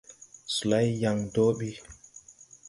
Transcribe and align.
Solay 0.55 0.87
yàŋ 1.01 1.17
dɔɔ 1.33 1.49
ɓi. 1.57 1.69